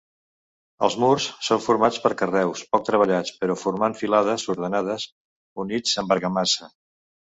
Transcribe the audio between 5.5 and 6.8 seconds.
units amb argamassa.